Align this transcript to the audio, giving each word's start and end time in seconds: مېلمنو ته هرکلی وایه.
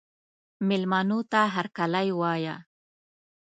مېلمنو 0.67 1.19
ته 1.31 1.39
هرکلی 1.55 2.07
وایه. 2.19 2.55